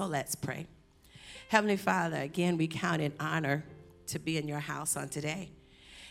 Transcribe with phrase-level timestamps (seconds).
[0.00, 0.68] So let's pray.
[1.48, 3.64] Heavenly Father, again, we count it honor
[4.06, 5.50] to be in your house on today.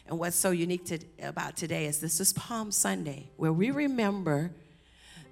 [0.07, 4.51] And what's so unique to, about today is this is Palm Sunday, where we remember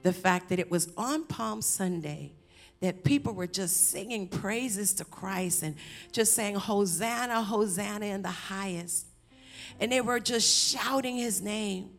[0.03, 2.31] the fact that it was on Palm Sunday
[2.79, 5.75] that people were just singing praises to Christ and
[6.13, 9.05] just saying, Hosanna, Hosanna in the highest.
[9.81, 11.89] And they were just shouting his name.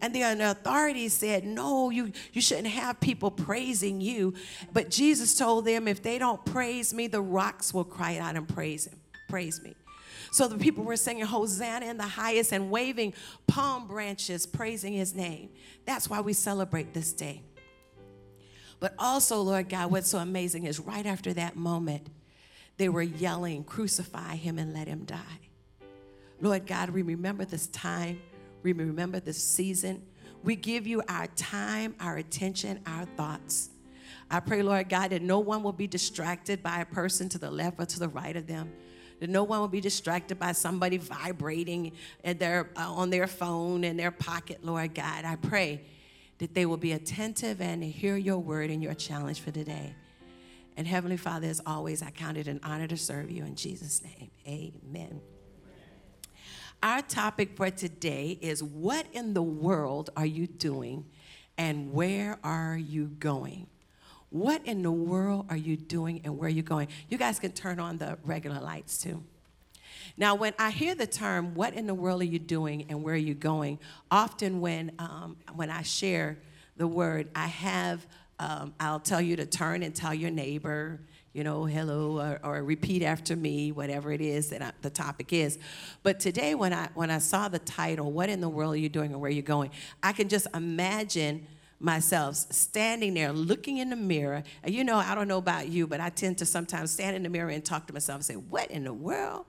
[0.00, 4.34] And the authorities said, No, you, you shouldn't have people praising you.
[4.72, 8.48] But Jesus told them, If they don't praise me, the rocks will cry out and
[8.48, 9.74] praise him, praise me.
[10.32, 13.12] So the people were singing Hosanna in the highest and waving
[13.46, 15.50] palm branches, praising his name.
[15.84, 17.42] That's why we celebrate this day.
[18.80, 22.08] But also, Lord God, what's so amazing is right after that moment,
[22.78, 25.18] they were yelling, Crucify him and let him die.
[26.40, 28.20] Lord God, we remember this time
[28.62, 30.02] we remember the season.
[30.42, 33.70] We give you our time, our attention, our thoughts.
[34.30, 37.50] I pray, Lord God, that no one will be distracted by a person to the
[37.50, 38.72] left or to the right of them.
[39.20, 41.92] That no one will be distracted by somebody vibrating
[42.24, 45.24] at their, uh, on their phone in their pocket, Lord God.
[45.24, 45.82] I pray
[46.38, 49.94] that they will be attentive and hear your word and your challenge for today.
[50.76, 54.02] And Heavenly Father, as always, I count it an honor to serve you in Jesus'
[54.02, 54.30] name.
[54.46, 55.20] Amen.
[56.82, 61.04] Our topic for today is what in the world are you doing
[61.56, 63.68] and where are you going?
[64.30, 66.88] What in the world are you doing and where are you going?
[67.08, 69.22] You guys can turn on the regular lights too.
[70.16, 73.14] Now, when I hear the term, what in the world are you doing and where
[73.14, 73.78] are you going,
[74.10, 76.36] often when, um, when I share
[76.76, 78.04] the word, I have,
[78.40, 80.98] um, I'll tell you to turn and tell your neighbor,
[81.32, 85.32] you know, hello, or, or, repeat after me, whatever it is that I, the topic
[85.32, 85.58] is.
[86.02, 88.90] But today, when I when I saw the title, "What in the world are you
[88.90, 89.70] doing and where are you going?"
[90.02, 91.46] I can just imagine
[91.80, 94.42] myself standing there looking in the mirror.
[94.62, 97.22] And you know, I don't know about you, but I tend to sometimes stand in
[97.22, 99.46] the mirror and talk to myself and say, "What in the world?"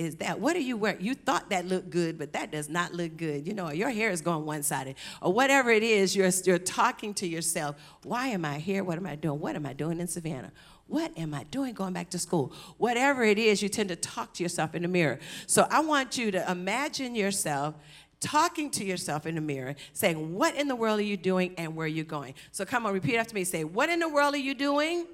[0.00, 1.02] is that what are you wearing?
[1.02, 3.46] You thought that looked good, but that does not look good.
[3.46, 7.12] You know, your hair is going one sided, or whatever it is, you're, you're talking
[7.14, 7.76] to yourself.
[8.04, 8.82] Why am I here?
[8.82, 9.38] What am I doing?
[9.40, 10.52] What am I doing in Savannah?
[10.90, 12.52] What am I doing going back to school?
[12.76, 15.20] Whatever it is, you tend to talk to yourself in the mirror.
[15.46, 17.76] So I want you to imagine yourself
[18.18, 21.76] talking to yourself in the mirror, saying, What in the world are you doing and
[21.76, 22.34] where are you going?
[22.50, 23.44] So come on, repeat after me.
[23.44, 25.06] Say, What in the world are you doing?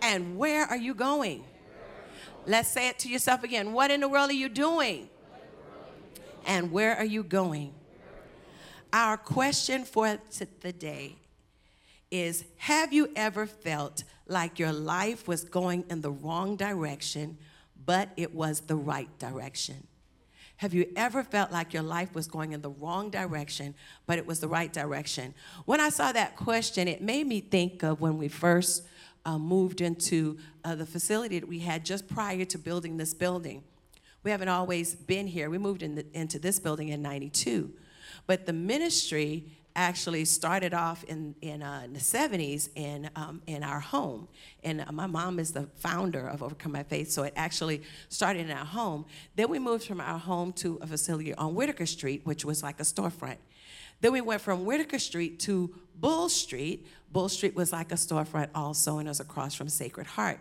[0.00, 1.42] And where are you going?
[2.46, 3.72] Let's say it to yourself again.
[3.72, 5.08] What in the world are you doing?
[6.46, 7.74] And where are you going?
[8.92, 10.20] Our question for
[10.60, 11.16] the day
[12.10, 17.38] is Have you ever felt like your life was going in the wrong direction,
[17.84, 19.86] but it was the right direction?
[20.58, 23.74] Have you ever felt like your life was going in the wrong direction,
[24.06, 25.34] but it was the right direction?
[25.66, 28.82] When I saw that question, it made me think of when we first
[29.26, 33.64] uh, moved into uh, the facility that we had just prior to building this building.
[34.22, 35.50] We haven't always been here.
[35.50, 37.70] We moved in the, into this building in 92.
[38.26, 39.44] But the ministry
[39.76, 44.26] actually started off in, in, uh, in the 70s in, um, in our home.
[44.64, 48.46] And uh, my mom is the founder of Overcoming By Faith, so it actually started
[48.46, 49.04] in our home.
[49.36, 52.80] Then we moved from our home to a facility on Whitaker Street, which was like
[52.80, 53.36] a storefront.
[54.00, 56.86] Then we went from Whitaker Street to Bull Street.
[57.12, 60.40] Bull Street was like a storefront also, and it was across from Sacred Heart.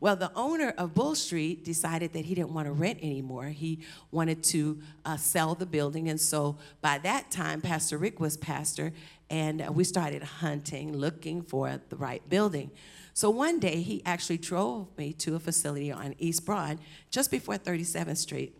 [0.00, 3.46] Well, the owner of Bull Street decided that he didn't want to rent anymore.
[3.46, 3.80] He
[4.10, 6.08] wanted to uh, sell the building.
[6.08, 8.92] And so by that time, Pastor Rick was pastor,
[9.30, 12.70] and uh, we started hunting, looking for the right building.
[13.14, 16.78] So one day, he actually drove me to a facility on East Broad,
[17.10, 18.58] just before 37th Street.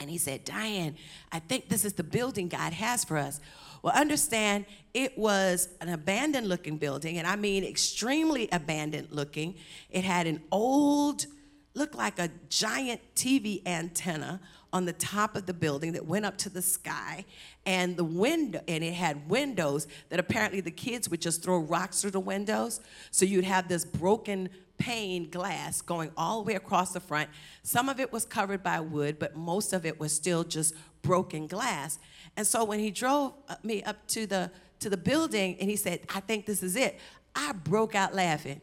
[0.00, 0.94] And he said, Diane,
[1.32, 3.40] I think this is the building God has for us.
[3.82, 9.54] Well, understand it was an abandoned looking building, and I mean extremely abandoned looking.
[9.90, 11.26] It had an old,
[11.74, 14.40] looked like a giant TV antenna
[14.72, 17.24] on the top of the building that went up to the sky
[17.64, 22.02] and the window and it had windows that apparently the kids would just throw rocks
[22.02, 22.80] through the windows.
[23.10, 27.30] So you'd have this broken pane glass going all the way across the front.
[27.62, 31.46] Some of it was covered by wood but most of it was still just broken
[31.46, 31.98] glass
[32.38, 34.48] and so when he drove uh, me up to the
[34.78, 36.96] to the building and he said, "I think this is it,"
[37.34, 38.60] I broke out laughing.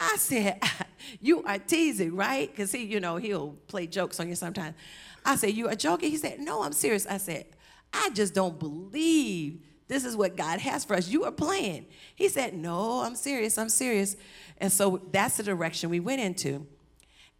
[0.00, 0.58] I said,
[1.20, 4.74] "You are teasing, right?" Because he, you know, he'll play jokes on you sometimes.
[5.22, 7.44] I said, "You are joking?" He said, "No, I'm serious." I said,
[7.92, 11.08] "I just don't believe." This is what God has for us.
[11.08, 11.84] You are playing.
[12.14, 13.58] He said, No, I'm serious.
[13.58, 14.16] I'm serious.
[14.58, 16.64] And so that's the direction we went into.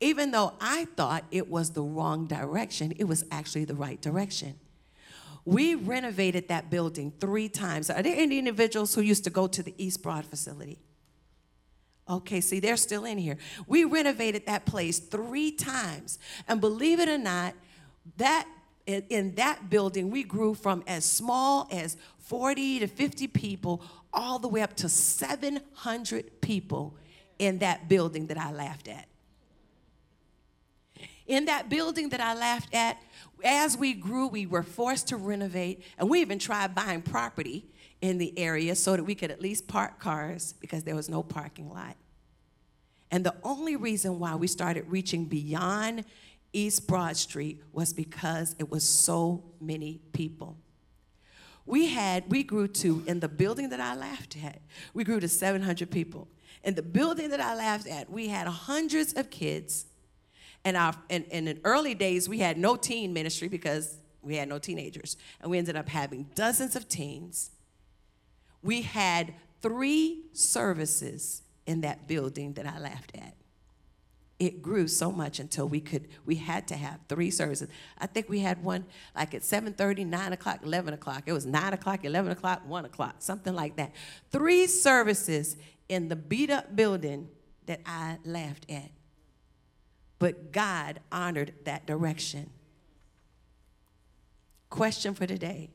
[0.01, 4.59] Even though I thought it was the wrong direction, it was actually the right direction.
[5.45, 7.91] We renovated that building three times.
[7.91, 10.79] Are there any individuals who used to go to the East Broad facility?
[12.09, 13.39] Okay, see, they're still in here.
[13.67, 16.19] We renovated that place three times.
[16.49, 17.55] And believe it or not,
[18.17, 18.47] that
[18.87, 23.83] in, that building, we grew from as small as 40 to 50 people
[24.13, 26.97] all the way up to 700 people
[27.39, 29.07] in that building that I laughed at.
[31.31, 33.01] In that building that I laughed at,
[33.45, 37.67] as we grew, we were forced to renovate, and we even tried buying property
[38.01, 41.23] in the area so that we could at least park cars because there was no
[41.23, 41.95] parking lot.
[43.13, 46.05] And the only reason why we started reaching beyond
[46.53, 50.57] East Broad Street was because it was so many people.
[51.65, 54.61] We had, we grew to, in the building that I laughed at,
[54.95, 56.27] we grew to 700 people.
[56.65, 59.87] In the building that I laughed at, we had hundreds of kids.
[60.65, 64.59] And, our, and in early days, we had no teen ministry because we had no
[64.59, 65.17] teenagers.
[65.41, 67.51] And we ended up having dozens of teens.
[68.63, 73.35] We had three services in that building that I laughed at.
[74.39, 77.69] It grew so much until we could, we had to have three services.
[77.99, 81.25] I think we had one like at 7:30, 9 o'clock, 11 o'clock.
[81.27, 83.93] It was 9 o'clock, 11 o'clock, 1 o'clock, something like that.
[84.33, 85.57] Three services
[85.91, 87.29] in the beat up building
[87.67, 88.91] that I laughed at.
[90.21, 92.51] But God honored that direction.
[94.69, 95.71] Question for today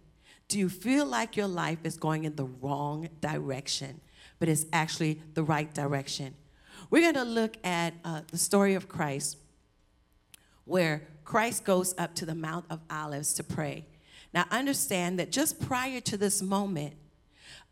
[0.47, 3.99] Do you feel like your life is going in the wrong direction,
[4.39, 6.35] but it's actually the right direction?
[6.89, 9.37] We're going to look at uh, the story of Christ,
[10.63, 13.87] where Christ goes up to the Mount of Olives to pray.
[14.31, 16.93] Now, understand that just prior to this moment,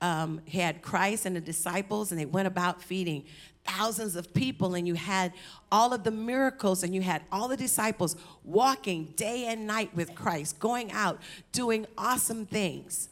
[0.01, 3.25] um, he had Christ and the disciples, and they went about feeding
[3.65, 5.33] thousands of people, and you had
[5.71, 10.15] all of the miracles, and you had all the disciples walking day and night with
[10.15, 11.19] Christ, going out,
[11.51, 13.09] doing awesome things.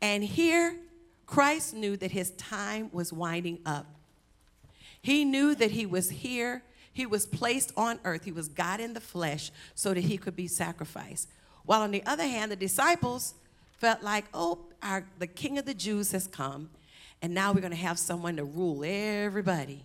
[0.00, 0.76] And here,
[1.26, 3.86] Christ knew that his time was winding up.
[5.00, 6.62] He knew that he was here,
[6.92, 10.34] he was placed on earth, he was God in the flesh, so that he could
[10.34, 11.28] be sacrificed.
[11.64, 13.34] While on the other hand, the disciples
[13.78, 16.70] felt like, oh, our, the king of the Jews has come,
[17.22, 19.84] and now we're going to have someone to rule everybody.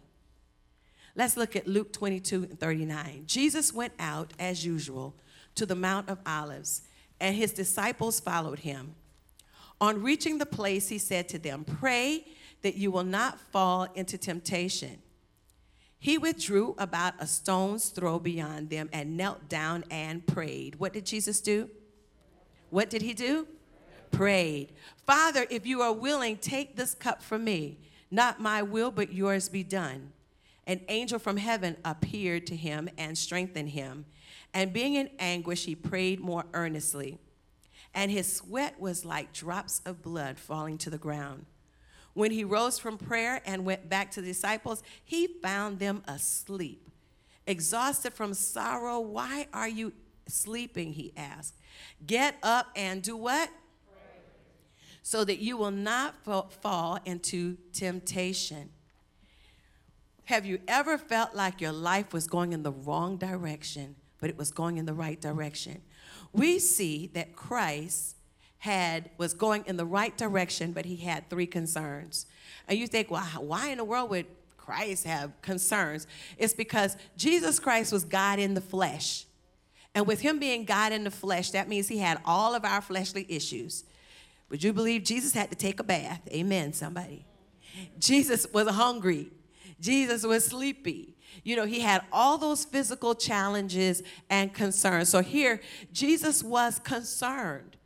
[1.16, 3.24] Let's look at Luke 22 and 39.
[3.28, 5.16] Jesus went out, as usual,
[5.56, 6.82] to the Mount of Olives,
[7.20, 8.96] and his disciples followed him.
[9.80, 12.26] On reaching the place, he said to them, Pray
[12.62, 15.00] that you will not fall into temptation.
[16.00, 20.76] He withdrew about a stone's throw beyond them and knelt down and prayed.
[20.76, 21.70] What did Jesus do?
[22.72, 23.48] What did he do?
[24.14, 24.72] Prayed.
[25.06, 27.80] Father, if you are willing, take this cup from me.
[28.12, 30.12] Not my will, but yours be done.
[30.68, 34.06] An angel from heaven appeared to him and strengthened him.
[34.54, 37.18] And being in anguish, he prayed more earnestly.
[37.94, 41.48] And his sweat was like drops of blood falling to the ground.
[42.14, 46.88] When he rose from prayer and went back to the disciples, he found them asleep.
[47.48, 49.92] Exhausted from sorrow, why are you
[50.28, 50.94] sleeping?
[50.94, 51.56] He asked.
[52.06, 53.50] Get up and do what?
[55.04, 58.70] So that you will not fall into temptation.
[60.26, 64.38] Have you ever felt like your life was going in the wrong direction, but it
[64.38, 65.82] was going in the right direction?
[66.32, 68.16] We see that Christ
[68.60, 72.26] had was going in the right direction, but he had three concerns.
[72.70, 74.26] And you think, well, why in the world would
[74.56, 76.08] Christ have concerns?
[76.38, 79.26] It's because Jesus Christ was God in the flesh.
[79.94, 82.80] And with him being God in the flesh, that means he had all of our
[82.80, 83.84] fleshly issues.
[84.54, 86.22] Would you believe Jesus had to take a bath?
[86.30, 87.26] Amen, somebody.
[87.98, 89.32] Jesus was hungry.
[89.80, 91.16] Jesus was sleepy.
[91.44, 95.10] You know, he had all those physical challenges and concerns.
[95.10, 95.60] So here,
[95.92, 97.78] Jesus was concerned.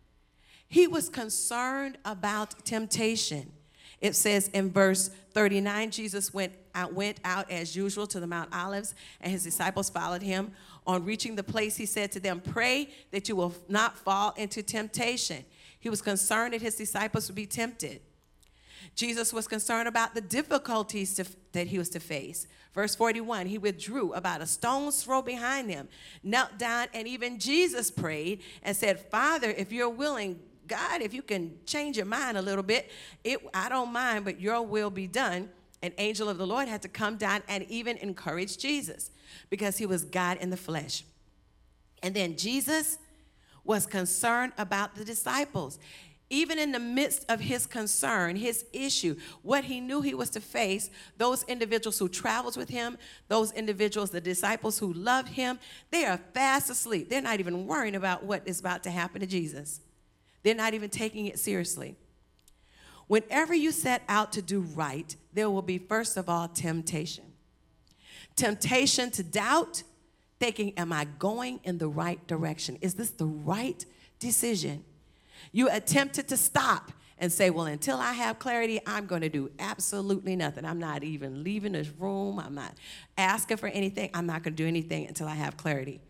[0.67, 3.53] He was concerned about temptation.
[4.01, 8.53] It says in verse 39 Jesus went out, went out as usual to the Mount
[8.53, 10.51] Olives, and his disciples followed him.
[10.85, 14.61] On reaching the place, he said to them, Pray that you will not fall into
[14.61, 15.45] temptation.
[15.79, 18.01] He was concerned that his disciples would be tempted.
[18.95, 22.47] Jesus was concerned about the difficulties to, that he was to face.
[22.73, 25.87] Verse 41 He withdrew about a stone's throw behind them,
[26.23, 31.21] knelt down, and even Jesus prayed and said, Father, if you're willing, God, if you
[31.21, 32.91] can change your mind a little bit,
[33.23, 35.49] it, I don't mind, but your will be done.
[35.83, 39.11] An angel of the Lord had to come down and even encourage Jesus
[39.49, 41.03] because he was God in the flesh.
[42.01, 42.97] And then Jesus
[43.67, 45.77] was concerned about the disciples.
[46.29, 50.41] Even in the midst of his concern, his issue, what he knew he was to
[50.41, 52.97] face, those individuals who traveled with him,
[53.29, 55.57] those individuals, the disciples who loved him,
[55.89, 57.09] they are fast asleep.
[57.09, 59.79] They're not even worrying about what is about to happen to Jesus.
[60.43, 61.95] They're not even taking it seriously.
[63.07, 67.23] Whenever you set out to do right, there will be, first of all, temptation.
[68.35, 69.83] Temptation to doubt,
[70.39, 72.77] thinking, Am I going in the right direction?
[72.81, 73.85] Is this the right
[74.19, 74.83] decision?
[75.51, 79.51] You attempted to stop and say, Well, until I have clarity, I'm going to do
[79.59, 80.65] absolutely nothing.
[80.65, 82.39] I'm not even leaving this room.
[82.39, 82.73] I'm not
[83.17, 84.09] asking for anything.
[84.13, 86.01] I'm not going to do anything until I have clarity.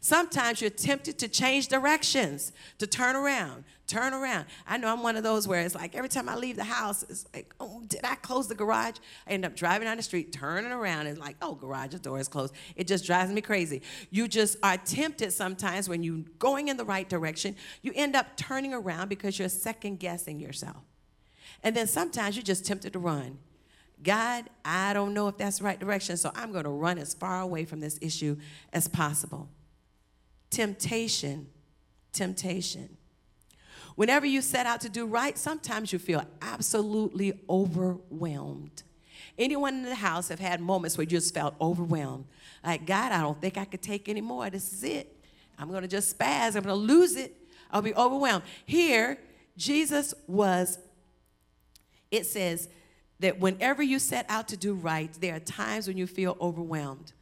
[0.00, 4.46] Sometimes you're tempted to change directions, to turn around, turn around.
[4.66, 7.02] I know I'm one of those where it's like every time I leave the house,
[7.04, 8.96] it's like, oh, did I close the garage?
[9.26, 12.28] I end up driving down the street, turning around, and like, oh, garage door is
[12.28, 12.54] closed.
[12.76, 13.82] It just drives me crazy.
[14.10, 18.36] You just are tempted sometimes when you're going in the right direction, you end up
[18.36, 20.82] turning around because you're second guessing yourself.
[21.62, 23.38] And then sometimes you're just tempted to run.
[24.02, 27.14] God, I don't know if that's the right direction, so I'm going to run as
[27.14, 28.36] far away from this issue
[28.72, 29.48] as possible
[30.50, 31.48] temptation,
[32.12, 32.96] temptation.
[33.94, 38.82] Whenever you set out to do right, sometimes you feel absolutely overwhelmed.
[39.38, 42.24] Anyone in the house have had moments where you just felt overwhelmed?
[42.64, 44.50] Like, God, I don't think I could take any more.
[44.50, 45.24] This is it.
[45.58, 46.56] I'm going to just spaz.
[46.56, 47.36] I'm going to lose it.
[47.70, 48.44] I'll be overwhelmed.
[48.64, 49.18] Here,
[49.56, 50.78] Jesus was,
[52.10, 52.68] it says
[53.20, 57.12] that whenever you set out to do right, there are times when you feel overwhelmed.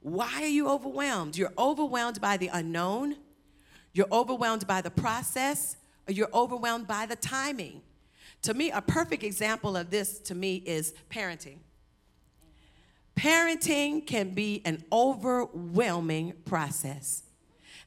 [0.00, 1.36] Why are you overwhelmed?
[1.36, 3.16] You're overwhelmed by the unknown,
[3.92, 5.76] you're overwhelmed by the process,
[6.08, 7.82] you're overwhelmed by the timing.
[8.42, 11.58] To me, a perfect example of this to me is parenting.
[13.16, 17.22] Parenting can be an overwhelming process.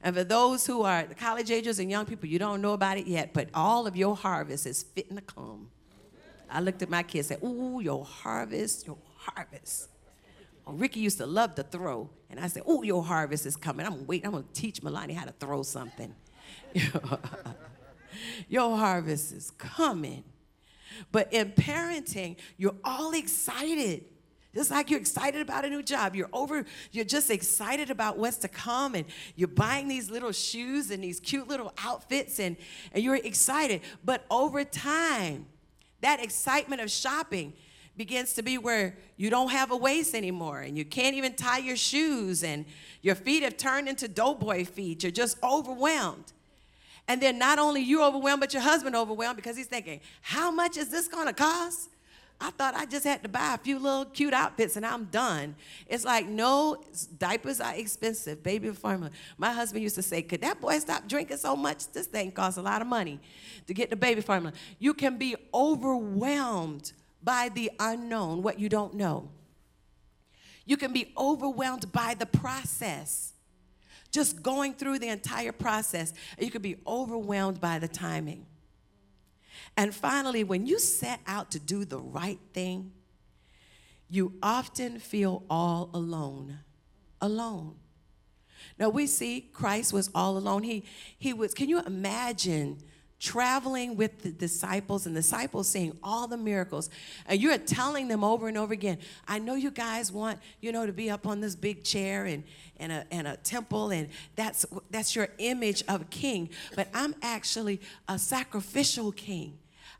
[0.02, 3.06] And for those who are college agers and young people, you don't know about it
[3.06, 5.68] yet, but all of your harvest is fitting to come.
[6.48, 9.88] I looked at my kids and said, Ooh, your harvest, your harvest.
[10.66, 12.08] Oh, Ricky used to love to throw.
[12.30, 13.84] And I said, Oh, your harvest is coming.
[13.84, 14.26] I'm waiting.
[14.26, 16.14] I'm going to teach Milani how to throw something.
[18.48, 20.24] your harvest is coming.
[21.12, 24.04] But in parenting, you're all excited.
[24.54, 26.14] Just like you're excited about a new job.
[26.14, 29.04] You're over, you're just excited about what's to come, and
[29.34, 32.56] you're buying these little shoes and these cute little outfits, and,
[32.92, 33.82] and you're excited.
[34.02, 35.46] But over time,
[36.00, 37.52] that excitement of shopping
[37.96, 41.58] begins to be where you don't have a waist anymore and you can't even tie
[41.58, 42.66] your shoes and
[43.00, 45.02] your feet have turned into doughboy feet.
[45.02, 46.32] You're just overwhelmed.
[47.08, 50.76] And then not only you overwhelmed, but your husband overwhelmed because he's thinking, how much
[50.76, 51.90] is this gonna cost?
[52.38, 55.54] I thought I just had to buy a few little cute outfits and I'm done.
[55.86, 56.82] It's like, no,
[57.16, 59.10] diapers are expensive, baby formula.
[59.38, 61.90] My husband used to say, could that boy stop drinking so much?
[61.92, 63.20] This thing costs a lot of money
[63.66, 64.52] to get the baby formula.
[64.78, 69.30] You can be overwhelmed by the unknown, what you don't know.
[70.66, 73.32] You can be overwhelmed by the process,
[74.16, 76.14] just going through the entire process.
[76.38, 78.46] You can be overwhelmed by the timing.
[79.76, 82.92] And finally, when you set out to do the right thing,
[84.08, 86.60] you often feel all alone.
[87.20, 87.74] Alone.
[88.78, 90.62] Now we see Christ was all alone.
[90.62, 90.84] He
[91.18, 92.78] he was, can you imagine
[93.18, 96.90] traveling with the disciples and disciples seeing all the miracles
[97.26, 100.84] and you're telling them over and over again i know you guys want you know
[100.84, 102.44] to be up on this big chair and
[102.78, 107.80] and a, and a temple and that's that's your image of king but i'm actually
[108.08, 109.58] a sacrificial king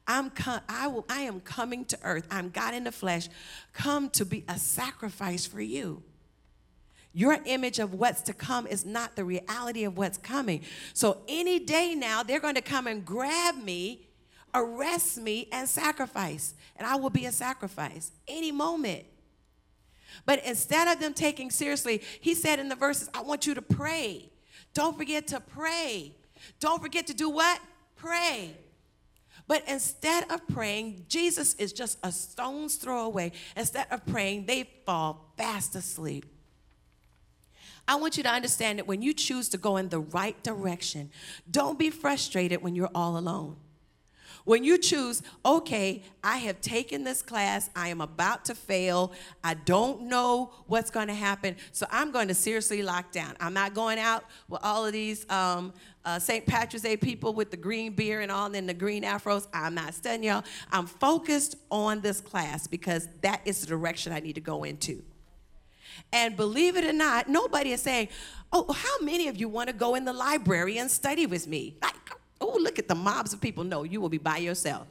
[0.08, 2.28] I'm com- I, will, I am coming to earth.
[2.30, 3.28] I'm God in the flesh,
[3.73, 6.00] come to be a sacrifice for you.
[7.16, 10.61] Your image of what's to come is not the reality of what's coming.
[10.92, 14.06] So any day now, they're going to come and grab me,
[14.52, 16.52] arrest me, and sacrifice.
[16.76, 19.06] And I will be a sacrifice any moment.
[20.26, 23.62] But instead of them taking seriously, he said in the verses, I want you to
[23.62, 24.30] pray.
[24.75, 26.14] Don't forget to pray.
[26.61, 27.61] Don't forget to do what?
[27.96, 28.54] Pray.
[29.49, 33.32] But instead of praying, Jesus is just a stone's throw away.
[33.56, 36.26] Instead of praying, they fall fast asleep.
[37.88, 41.11] I want you to understand that when you choose to go in the right direction,
[41.50, 43.57] don't be frustrated when you're all alone.
[44.47, 49.12] When you choose, okay, I have taken this class, I am about to fail,
[49.43, 53.35] I don't know what's going to happen, so I'm going to seriously lock down.
[53.40, 55.73] I'm not going out with all of these um,
[56.05, 56.47] uh, St.
[56.47, 59.49] Patrick's Day people with the green beer and all, and the green afros.
[59.52, 60.45] I'm not studying y'all.
[60.71, 65.02] I'm focused on this class because that is the direction I need to go into.
[66.12, 68.09] And believe it or not, nobody is saying,
[68.53, 71.76] Oh, how many of you want to go in the library and study with me?
[71.83, 71.95] Like,
[72.41, 73.65] oh, look at the mobs of people.
[73.65, 74.87] No, you will be by yourself.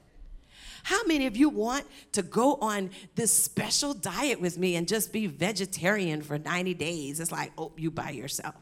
[0.83, 5.11] How many of you want to go on this special diet with me and just
[5.11, 7.19] be vegetarian for 90 days?
[7.19, 8.55] It's like, oh, you by yourself.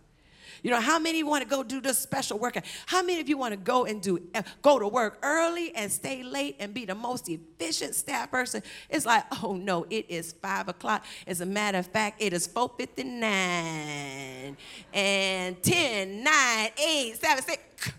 [0.63, 2.63] You know, how many want to go do this special workout?
[2.85, 5.91] How many of you want to go and do uh, go to work early and
[5.91, 8.63] stay late and be the most efficient staff person?
[8.89, 11.03] It's like, oh no, it is five o'clock.
[11.27, 14.55] As a matter of fact, it is 4:59
[14.93, 17.63] and 10, 9, 8, 7, 6.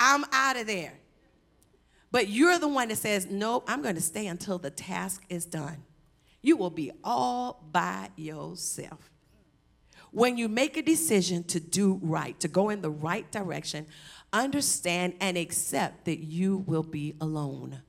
[0.00, 0.94] I'm out of there.
[2.10, 5.44] But you're the one that says, Nope, I'm going to stay until the task is
[5.44, 5.84] done.
[6.42, 9.07] You will be all by yourself.
[10.10, 13.86] When you make a decision to do right, to go in the right direction,
[14.32, 17.82] understand and accept that you will be alone.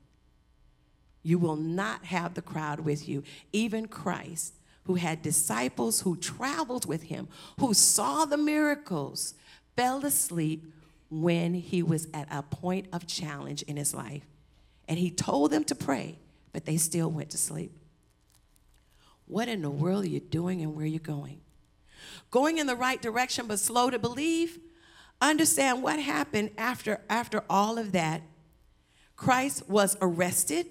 [1.22, 3.22] You will not have the crowd with you.
[3.52, 9.34] Even Christ, who had disciples who traveled with him, who saw the miracles,
[9.76, 10.72] fell asleep
[11.10, 14.26] when he was at a point of challenge in his life.
[14.88, 16.18] And he told them to pray,
[16.52, 17.72] but they still went to sleep.
[19.26, 21.40] What in the world are you doing and where are you going?
[22.30, 24.58] Going in the right direction but slow to believe?
[25.20, 28.22] Understand what happened after, after all of that.
[29.16, 30.66] Christ was arrested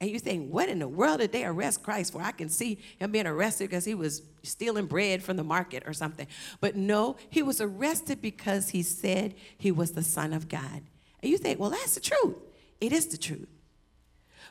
[0.00, 2.20] and you think, what in the world did they arrest Christ for?
[2.20, 5.94] I can see him being arrested because he was stealing bread from the market or
[5.94, 6.26] something.
[6.60, 10.82] But no, he was arrested because he said he was the Son of God.
[11.22, 12.36] And you think, well, that's the truth.
[12.78, 13.48] It is the truth.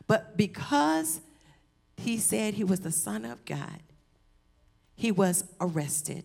[0.07, 1.21] But because
[1.95, 3.81] he said he was the Son of God,
[4.95, 6.23] he was arrested.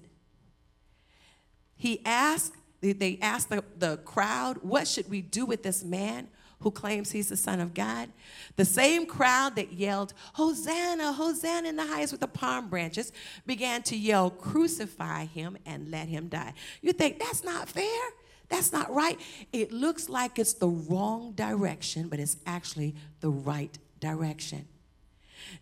[1.77, 6.29] He asked, they asked the, the crowd, what should we do with this man?
[6.61, 8.11] who claims he's the Son of God.
[8.57, 13.13] The same crowd that yelled, Hosanna, Hosanna in the highest with the palm branches,
[13.47, 16.53] began to yell, Crucify him and let him die.
[16.83, 18.01] You think that's not fair?
[18.49, 19.19] That's not right.
[19.53, 24.67] It looks like it's the wrong direction, but it's actually the right direction.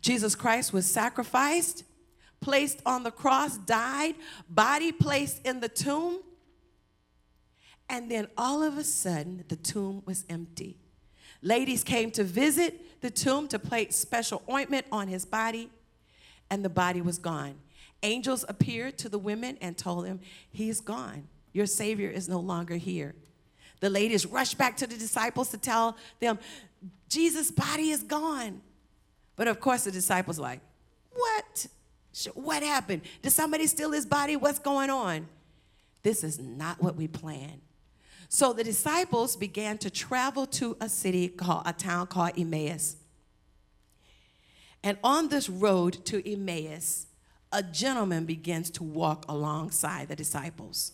[0.00, 1.84] Jesus Christ was sacrificed,
[2.40, 4.14] placed on the cross, died,
[4.48, 6.20] body placed in the tomb.
[7.88, 10.76] And then all of a sudden, the tomb was empty.
[11.42, 15.70] Ladies came to visit the tomb to place special ointment on his body,
[16.50, 17.54] and the body was gone.
[18.02, 21.28] Angels appeared to the women and told them, He's gone.
[21.52, 23.14] Your Savior is no longer here.
[23.80, 26.38] The ladies rushed back to the disciples to tell them,
[27.08, 28.60] Jesus' body is gone.
[29.36, 30.60] But of course, the disciples like,
[31.12, 31.66] What?
[32.34, 33.02] What happened?
[33.22, 34.36] Did somebody steal his body?
[34.36, 35.28] What's going on?
[36.02, 37.60] This is not what we planned.
[38.28, 42.96] So the disciples began to travel to a city called a town called Emmaus.
[44.82, 47.06] And on this road to Emmaus,
[47.50, 50.92] a gentleman begins to walk alongside the disciples.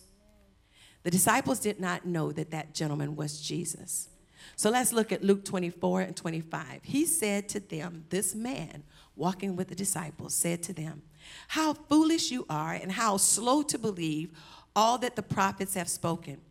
[1.03, 4.09] The disciples did not know that that gentleman was Jesus.
[4.55, 6.81] So let's look at Luke 24 and 25.
[6.83, 8.83] He said to them, This man
[9.15, 11.01] walking with the disciples said to them,
[11.49, 14.31] How foolish you are, and how slow to believe
[14.75, 16.41] all that the prophets have spoken.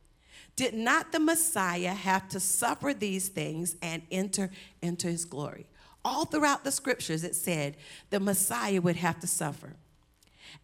[0.56, 4.50] Did not the Messiah have to suffer these things and enter
[4.80, 5.66] into his glory?
[6.04, 7.76] All throughout the scriptures, it said
[8.10, 9.74] the Messiah would have to suffer.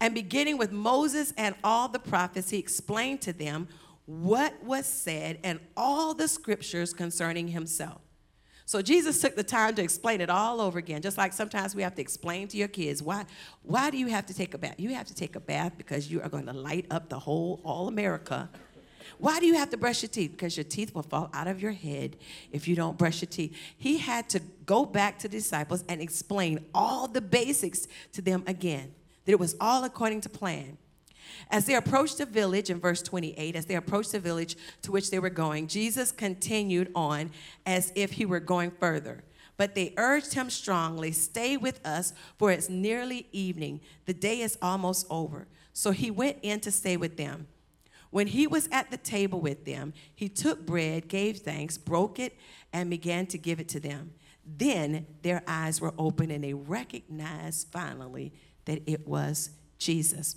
[0.00, 3.68] And beginning with Moses and all the prophets, he explained to them
[4.06, 8.00] what was said and all the scriptures concerning himself.
[8.70, 11.82] So Jesus took the time to explain it all over again, just like sometimes we
[11.82, 13.24] have to explain to your kids why
[13.64, 14.76] why do you have to take a bath?
[14.78, 17.60] You have to take a bath because you are going to light up the whole
[17.64, 18.48] all America
[19.18, 20.30] why do you have to brush your teeth?
[20.30, 22.16] Because your teeth will fall out of your head
[22.52, 23.56] if you don't brush your teeth.
[23.76, 28.44] He had to go back to the disciples and explain all the basics to them
[28.46, 30.78] again, that it was all according to plan.
[31.50, 35.10] As they approached the village, in verse 28, as they approached the village to which
[35.10, 37.30] they were going, Jesus continued on
[37.66, 39.24] as if he were going further.
[39.56, 43.80] But they urged him strongly, Stay with us, for it's nearly evening.
[44.06, 45.48] The day is almost over.
[45.72, 47.46] So he went in to stay with them.
[48.10, 52.36] When he was at the table with them, he took bread, gave thanks, broke it,
[52.72, 54.12] and began to give it to them.
[54.44, 58.32] Then their eyes were open and they recognized finally
[58.64, 60.36] that it was Jesus.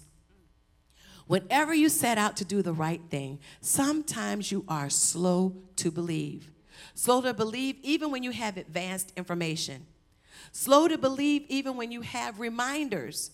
[1.28, 6.52] Whenever you set out to do the right thing, sometimes you are slow to believe.
[6.96, 9.86] Slow to believe even when you have advanced information.
[10.52, 13.32] Slow to believe even when you have reminders.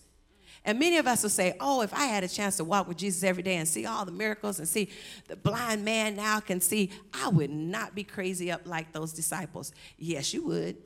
[0.64, 2.98] And many of us will say, Oh, if I had a chance to walk with
[2.98, 4.90] Jesus every day and see all the miracles and see
[5.26, 9.72] the blind man now can see, I would not be crazy up like those disciples.
[9.98, 10.76] Yes, you would.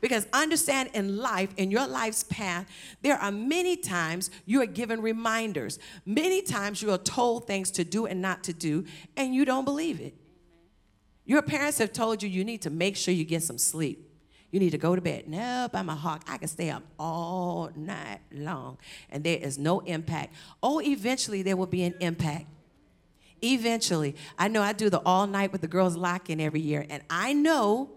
[0.00, 2.66] Because understand in life, in your life's path,
[3.02, 5.78] there are many times you are given reminders.
[6.04, 8.84] Many times you are told things to do and not to do,
[9.16, 10.14] and you don't believe it.
[11.24, 14.02] Your parents have told you you need to make sure you get some sleep.
[14.52, 15.28] You need to go to bed.
[15.28, 16.22] No, I'm a hawk.
[16.28, 18.78] I can stay up all night long,
[19.10, 20.34] and there is no impact.
[20.62, 22.46] Oh, eventually there will be an impact.
[23.42, 26.86] Eventually, I know I do the all night with the girls lock in every year,
[26.88, 27.90] and I know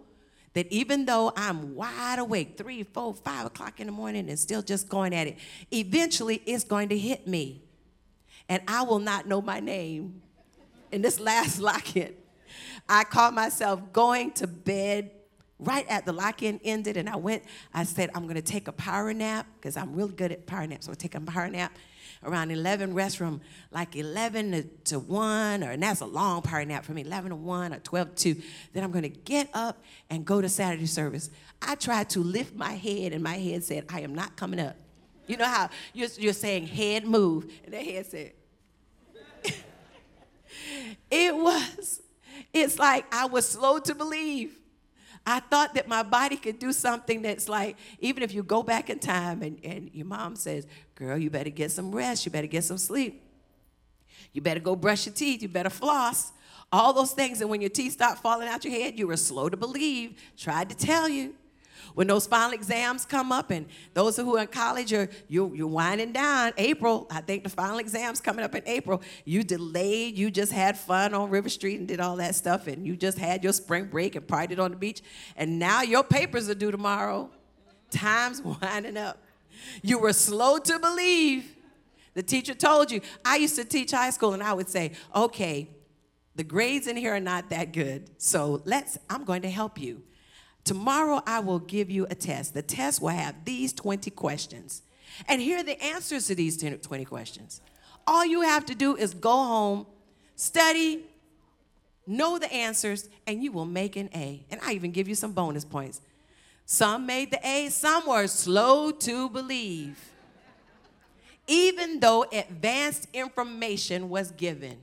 [0.54, 4.62] that even though I'm wide awake, three, four, five o'clock in the morning, and still
[4.62, 5.38] just going at it,
[5.72, 7.64] eventually it's going to hit me.
[8.48, 10.22] And I will not know my name.
[10.92, 12.14] In this last lock in,
[12.88, 15.12] I caught myself going to bed
[15.60, 18.72] right at the lock in ended, and I went, I said, I'm gonna take a
[18.72, 20.86] power nap, because I'm really good at power naps.
[20.86, 21.74] So I take a power nap
[22.24, 26.64] around 11, rest from like 11 to, to 1, or, and that's a long power
[26.66, 28.42] nap me, 11 to 1 or 12 to 2.
[28.74, 31.30] Then I'm gonna get up and go to Saturday service.
[31.62, 34.76] I tried to lift my head, and my head said, I am not coming up.
[35.28, 38.34] You know how you're, you're saying head move, and the head said,
[41.12, 42.02] it was,
[42.54, 44.59] it's like I was slow to believe.
[45.30, 48.90] I thought that my body could do something that's like, even if you go back
[48.90, 50.66] in time and, and your mom says,
[50.96, 53.22] Girl, you better get some rest, you better get some sleep,
[54.34, 56.32] you better go brush your teeth, you better floss,
[56.72, 57.42] all those things.
[57.42, 60.70] And when your teeth start falling out your head, you were slow to believe, tried
[60.70, 61.36] to tell you.
[61.94, 65.68] When those final exams come up, and those who are in college are you you're
[65.68, 66.54] winding down.
[66.58, 69.02] April, I think the final exams coming up in April.
[69.26, 70.18] You delayed.
[70.18, 73.18] You just had fun on River Street and did all that stuff, and you just
[73.18, 75.02] had your spring break and partied on the beach.
[75.36, 77.30] And now your papers are due tomorrow.
[77.92, 79.18] Time's winding up.
[79.82, 81.56] You were slow to believe.
[82.14, 83.02] The teacher told you.
[83.24, 85.70] I used to teach high school, and I would say, "Okay,
[86.36, 88.98] the grades in here are not that good, so let's.
[89.10, 90.04] I'm going to help you."
[90.64, 92.54] Tomorrow, I will give you a test.
[92.54, 94.84] The test will have these 20 questions.
[95.28, 97.62] And here are the answers to these 20 questions.
[98.06, 99.86] All you have to do is go home,
[100.36, 101.04] study,
[102.06, 104.44] know the answers, and you will make an A.
[104.50, 106.02] And I even give you some bonus points.
[106.66, 110.12] Some made the A, some were slow to believe,
[111.48, 114.78] even though advanced information was given.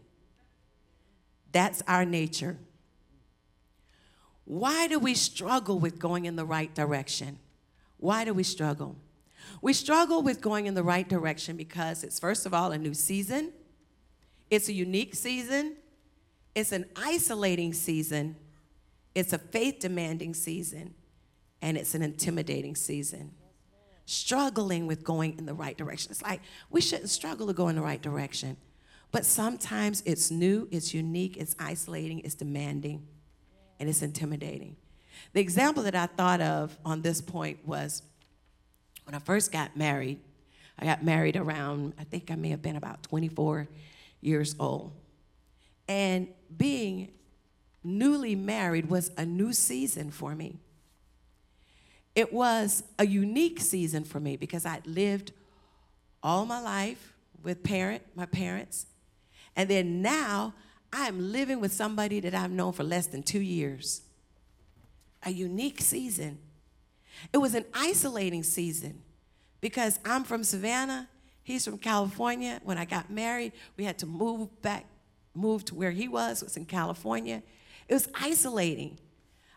[1.53, 2.59] That's our nature.
[4.47, 7.41] Why do we struggle with going in the right direction?
[7.99, 8.97] Why do we struggle?
[9.61, 12.95] We struggle with going in the right direction because it's, first of all, a new
[12.95, 13.53] season,
[14.49, 15.77] it's a unique season,
[16.55, 18.37] it's an isolating season,
[19.17, 20.95] it's a faith demanding season,
[21.61, 23.33] and it's an intimidating season.
[24.05, 26.13] Struggling with going in the right direction.
[26.13, 28.57] It's like we shouldn't struggle to go in the right direction.
[29.11, 33.09] But sometimes it's new, it's unique, it's isolating, it's demanding
[33.79, 34.77] and it's intimidating.
[35.33, 38.03] The example that I thought of on this point was
[39.05, 40.19] when I first got married.
[40.79, 43.67] I got married around, I think I may have been about 24
[44.21, 44.93] years old.
[45.89, 47.09] And being
[47.83, 50.59] newly married was a new season for me.
[52.15, 55.33] It was a unique season for me because I'd lived
[56.23, 58.87] all my life with parent, my parents,
[59.55, 60.55] and then now
[60.97, 64.01] I am living with somebody that I've known for less than two years.
[65.25, 66.39] A unique season.
[67.35, 69.03] It was an isolating season
[69.61, 71.07] because I'm from Savannah,
[71.43, 72.61] he's from California.
[72.65, 74.87] When I got married, we had to move back,
[75.35, 77.43] move to where he was, was in California.
[77.89, 78.99] It was isolating.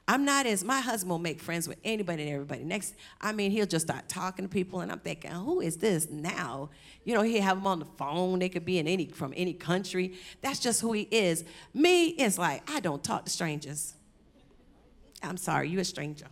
[0.09, 2.63] I'm not as my husband will make friends with anybody and everybody.
[2.63, 6.09] Next, I mean, he'll just start talking to people, and I'm thinking, who is this
[6.09, 6.71] now?
[7.05, 8.39] You know, he'll have them on the phone.
[8.39, 10.15] They could be in any from any country.
[10.41, 11.45] That's just who he is.
[11.75, 13.93] Me, it's like I don't talk to strangers.
[15.21, 16.25] I'm sorry, you're a stranger.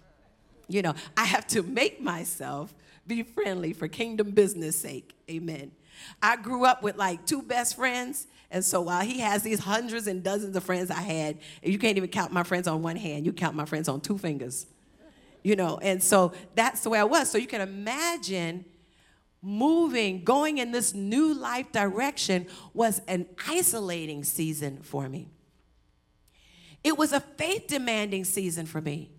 [0.68, 2.74] You know, I have to make myself
[3.06, 5.14] be friendly for kingdom business sake.
[5.30, 5.72] Amen.
[6.20, 8.26] I grew up with like two best friends.
[8.50, 11.98] And so while he has these hundreds and dozens of friends I had, you can't
[11.98, 14.68] even count my friends on one hand, you count my friends on two fingers.
[15.44, 17.30] You know, and so that's the way I was.
[17.30, 18.66] So you can imagine
[19.42, 25.30] moving, going in this new life direction was an isolating season for me.
[26.84, 29.12] It was a faith demanding season for me.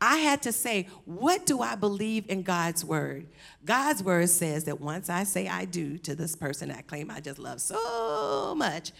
[0.00, 3.28] I had to say, what do I believe in God's word?
[3.64, 7.20] God's word says that once I say I do to this person I claim I
[7.20, 8.92] just love so much,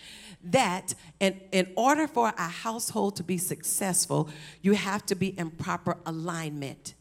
[0.44, 4.30] that in, in order for a household to be successful,
[4.62, 6.94] you have to be in proper alignment.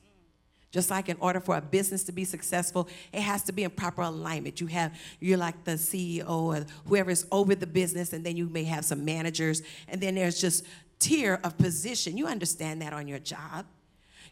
[0.72, 3.72] Just like in order for a business to be successful, it has to be in
[3.72, 4.60] proper alignment.
[4.60, 8.50] You have, you're like the CEO or whoever is over the business, and then you
[8.50, 10.66] may have some managers, and then there's just
[11.00, 12.18] tier of position.
[12.18, 13.66] You understand that on your job.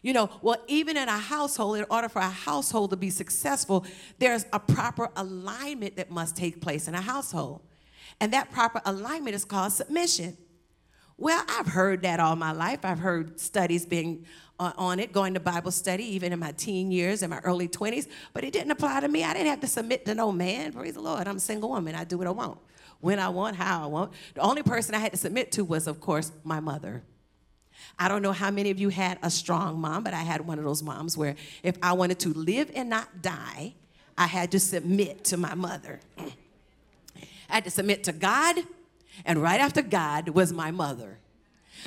[0.04, 3.86] You know, well, even in a household, in order for a household to be successful,
[4.18, 7.62] there's a proper alignment that must take place in a household.
[8.20, 10.36] And that proper alignment is called submission.
[11.16, 12.80] Well, I've heard that all my life.
[12.84, 14.26] I've heard studies being
[14.58, 17.66] uh, on it, going to Bible study, even in my teen years, in my early
[17.66, 19.24] 20s, but it didn't apply to me.
[19.24, 20.74] I didn't have to submit to no man.
[20.74, 21.26] Praise the Lord.
[21.26, 21.94] I'm a single woman.
[21.94, 22.58] I do what I want,
[23.00, 24.12] when I want, how I want.
[24.34, 27.04] The only person I had to submit to was, of course, my mother.
[27.98, 30.58] I don't know how many of you had a strong mom, but I had one
[30.58, 33.74] of those moms where if I wanted to live and not die,
[34.16, 36.00] I had to submit to my mother.
[36.18, 38.56] I had to submit to God,
[39.24, 41.18] and right after God was my mother.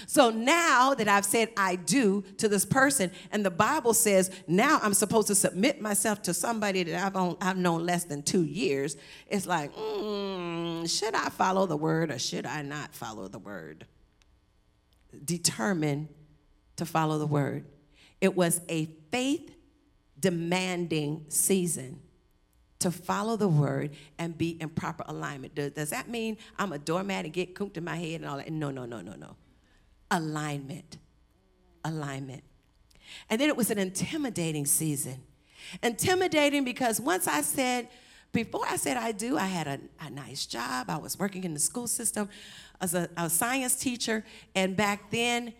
[0.06, 4.80] So now that I've said I do to this person, and the Bible says now
[4.84, 8.44] I'm supposed to submit myself to somebody that I've, on, I've known less than two
[8.44, 13.40] years, it's like, mm, should I follow the word or should I not follow the
[13.40, 13.86] word?
[15.26, 16.10] Determined
[16.76, 17.66] to follow the word.
[18.22, 19.54] It was a faith
[20.20, 22.02] demanding season
[22.80, 25.56] to follow the word and be in proper alignment.
[25.56, 28.38] Does, does that mean I'm a doormat and get cooped in my head and all
[28.38, 28.52] that?
[28.52, 29.36] No, no, no, no, no
[30.12, 30.98] alignment.
[31.84, 32.44] Alignment.
[33.30, 35.24] And then it was an intimidating season.
[35.82, 37.88] Intimidating because once I said,
[38.34, 40.90] before I said I do, I had a, a nice job.
[40.90, 42.30] I was working in the school system
[42.82, 44.24] as a, a science teacher.
[44.56, 45.54] And back then,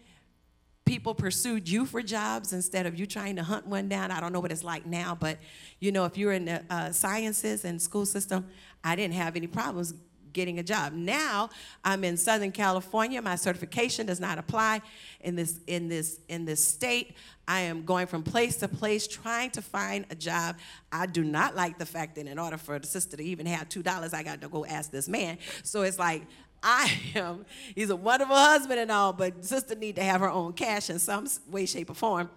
[0.86, 4.10] people pursued you for jobs instead of you trying to hunt one down.
[4.10, 5.38] I don't know what it's like now, but
[5.80, 8.48] you know, if you're in the uh, sciences and school system,
[8.84, 9.94] I didn't have any problems
[10.32, 10.94] getting a job.
[10.94, 11.50] Now
[11.84, 13.22] I'm in Southern California.
[13.22, 14.82] My certification does not apply
[15.22, 17.16] in this in this in this state.
[17.48, 20.58] I am going from place to place trying to find a job.
[20.92, 23.68] I do not like the fact that in order for the sister to even have
[23.68, 25.38] two dollars, I got to go ask this man.
[25.64, 26.24] So it's like
[26.64, 27.46] I am.
[27.76, 31.00] He's a wonderful husband and all, but sister need to have her own cash in
[31.00, 32.30] some way, shape, or form.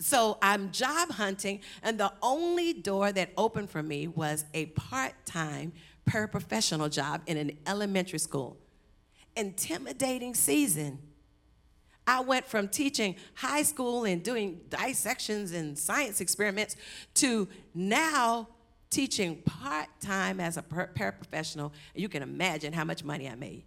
[0.00, 5.72] So I'm job hunting, and the only door that opened for me was a part-time
[6.08, 8.56] paraprofessional job in an elementary school.
[9.36, 10.98] Intimidating season.
[12.06, 16.76] I went from teaching high school and doing dissections and science experiments
[17.14, 18.48] to now
[18.94, 21.72] teaching part time as a paraprofessional.
[21.94, 23.64] You can imagine how much money I made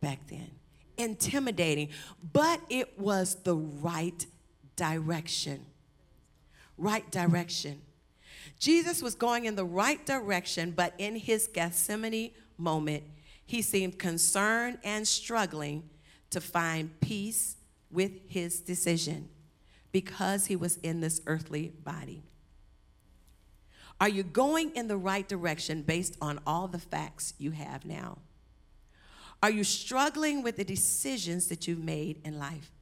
[0.00, 0.50] back then.
[0.96, 1.88] Intimidating,
[2.32, 4.24] but it was the right
[4.76, 5.66] direction.
[6.78, 7.82] Right direction.
[8.58, 13.02] Jesus was going in the right direction, but in his Gethsemane moment,
[13.44, 15.88] he seemed concerned and struggling
[16.30, 17.56] to find peace
[17.90, 19.28] with his decision
[19.90, 22.22] because he was in this earthly body.
[24.02, 28.18] Are you going in the right direction based on all the facts you have now?
[29.40, 32.72] Are you struggling with the decisions that you've made in life?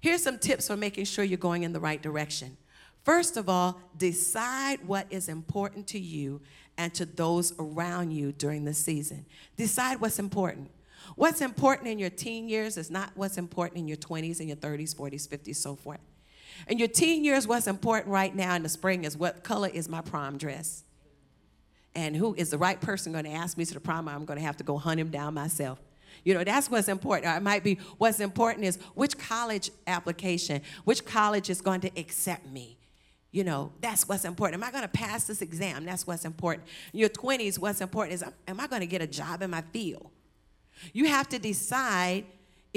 [0.00, 2.56] Here's some tips for making sure you're going in the right direction.
[3.04, 6.40] First of all, decide what is important to you
[6.78, 9.26] and to those around you during the season.
[9.58, 10.70] Decide what's important.
[11.14, 14.56] What's important in your teen years is not what's important in your 20s and your
[14.56, 16.00] 30s, 40s, 50s, so forth.
[16.66, 19.88] In your teen years, what's important right now in the spring is what color is
[19.88, 20.84] my prom dress?
[21.94, 24.08] And who is the right person going to ask me to the prom?
[24.08, 25.80] I'm going to have to go hunt him down myself.
[26.24, 27.32] You know, that's what's important.
[27.32, 31.90] Or it might be what's important is which college application, which college is going to
[31.96, 32.78] accept me.
[33.30, 34.62] You know, that's what's important.
[34.62, 35.84] Am I going to pass this exam?
[35.84, 36.66] That's what's important.
[36.92, 39.62] In your 20s, what's important is am I going to get a job in my
[39.72, 40.10] field?
[40.92, 42.24] You have to decide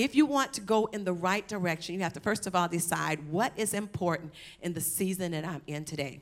[0.03, 1.95] if you want to go in the right direction.
[1.95, 5.61] You have to, first of all, decide what is important in the season that I'm
[5.67, 6.21] in today.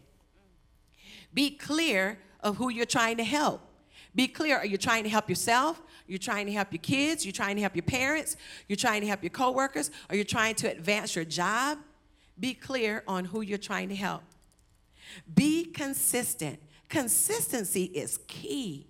[1.34, 3.62] Be clear of who you're trying to help.
[4.16, 4.58] Be clear.
[4.58, 5.82] Are you trying to help yourself?
[6.08, 7.26] You're trying to help your kids?
[7.26, 8.36] You're trying to help your parents?
[8.68, 9.92] You're trying to help your coworkers?
[10.10, 11.78] Are you trying to advance your job?
[12.40, 14.24] Be clear on who you're trying to help.
[15.34, 16.60] Be consistent.
[16.88, 18.89] Consistency is key.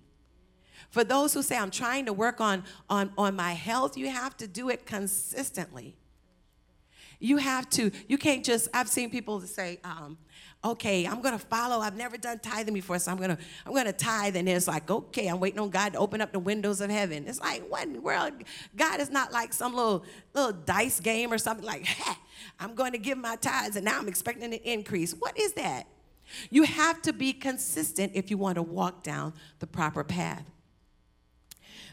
[0.90, 4.36] For those who say, I'm trying to work on, on, on my health, you have
[4.38, 5.96] to do it consistently.
[7.20, 10.18] You have to, you can't just, I've seen people say, um,
[10.64, 11.80] okay, I'm gonna follow.
[11.80, 14.36] I've never done tithing before, so I'm gonna I'm gonna tithe.
[14.36, 17.26] And it's like, okay, I'm waiting on God to open up the windows of heaven.
[17.26, 18.32] It's like, what in the world?
[18.76, 22.18] God is not like some little little dice game or something like, ha,
[22.58, 25.12] I'm going to give my tithes and now I'm expecting an increase.
[25.12, 25.86] What is that?
[26.50, 30.44] You have to be consistent if you want to walk down the proper path.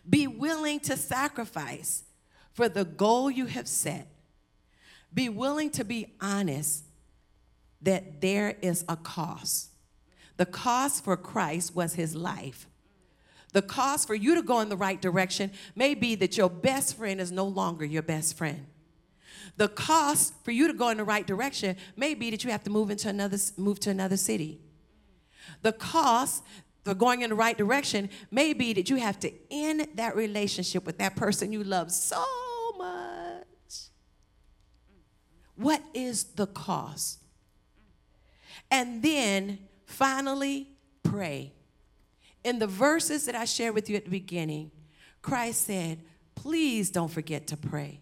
[0.10, 2.04] Be willing to sacrifice
[2.54, 4.08] for the goal you have set.
[5.14, 6.84] Be willing to be honest
[7.82, 9.70] that there is a cost.
[10.38, 12.68] The cost for Christ was his life.
[13.54, 16.98] The cost for you to go in the right direction may be that your best
[16.98, 18.68] friend is no longer your best friend.
[19.56, 22.64] The cost for you to go in the right direction may be that you have
[22.66, 24.60] to move into another move to another city.
[25.62, 26.44] The cost
[26.88, 30.86] for going in the right direction may be that you have to end that relationship
[30.86, 32.24] with that person you love so
[32.78, 33.44] much.
[35.58, 37.20] What is the cost?
[38.72, 40.70] And then finally,
[41.04, 41.52] pray.
[42.46, 44.72] In the verses that I shared with you at the beginning,
[45.22, 46.00] Christ said,
[46.36, 48.00] Please don't forget to pray.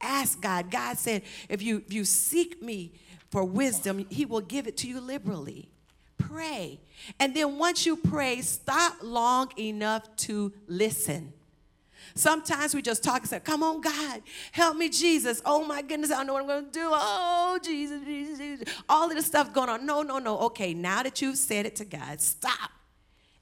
[0.00, 0.72] Ask God.
[0.72, 2.94] God said, If you, if you seek me
[3.30, 5.70] for wisdom, He will give it to you liberally.
[6.18, 6.80] Pray.
[7.18, 11.32] And then once you pray, stop long enough to listen.
[12.14, 15.40] Sometimes we just talk and say, Come on, God, help me, Jesus.
[15.44, 16.88] Oh my goodness, I don't know what I'm going to do.
[16.90, 18.68] Oh, Jesus, Jesus, Jesus.
[18.88, 19.86] All of this stuff going on.
[19.86, 20.38] No, no, no.
[20.40, 22.70] Okay, now that you've said it to God, stop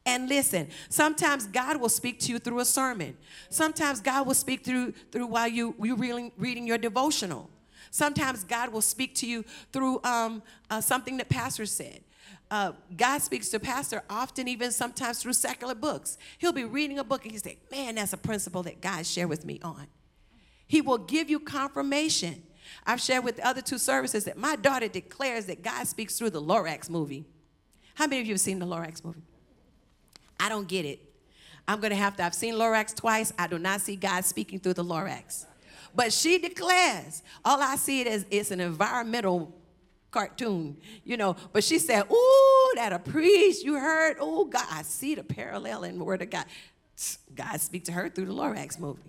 [0.04, 0.68] and listen.
[0.88, 3.16] Sometimes God will speak to you through a sermon.
[3.50, 7.50] Sometimes God will speak through through while you you reading reading your devotional.
[7.90, 12.00] Sometimes God will speak to you through um, uh, something that pastor said.
[12.50, 16.16] Uh, God speaks to pastor often, even sometimes through secular books.
[16.38, 19.28] He'll be reading a book and he'll say, "Man, that's a principle that God shared
[19.28, 19.88] with me on."
[20.66, 22.42] He will give you confirmation.
[22.86, 26.30] I've shared with the other two services that my daughter declares that God speaks through
[26.30, 27.24] the Lorax movie.
[27.94, 29.22] How many of you have seen the Lorax movie?
[30.38, 31.00] I don't get it.
[31.68, 33.32] I'm going to have to, I've seen Lorax twice.
[33.38, 35.46] I do not see God speaking through the Lorax.
[35.94, 39.52] But she declares, all I see it as it's an environmental
[40.16, 41.36] cartoon, you know.
[41.52, 44.16] But she said, Ooh, that a priest, you heard?
[44.18, 46.46] Oh, God, I see the parallel in the Word of God.
[47.34, 49.02] God speak to her through the Lorax movie.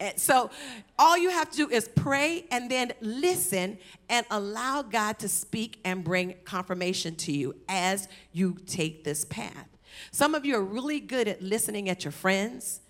[0.00, 0.50] And so
[0.98, 5.80] all you have to do is pray and then listen and allow God to speak
[5.84, 9.68] and bring confirmation to you as you take this path.
[10.10, 12.80] Some of you are really good at listening at your friends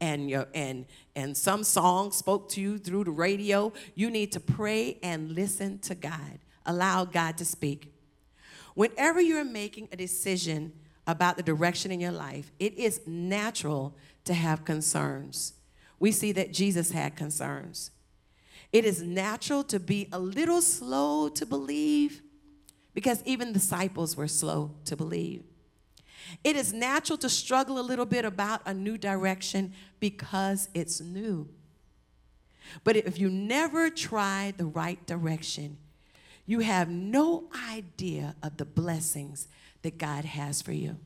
[0.00, 3.72] and your and and some song spoke to you through the radio.
[3.94, 6.38] You need to pray and listen to God.
[6.66, 7.92] Allow God to speak.
[8.74, 10.72] Whenever you're making a decision
[11.06, 15.54] about the direction in your life, it is natural to have concerns.
[15.98, 17.90] We see that Jesus had concerns.
[18.72, 22.22] It is natural to be a little slow to believe
[22.92, 25.44] because even disciples were slow to believe.
[26.42, 31.48] It is natural to struggle a little bit about a new direction because it's new.
[32.84, 35.78] But if you never try the right direction,
[36.46, 39.48] you have no idea of the blessings
[39.82, 40.96] that God has for you.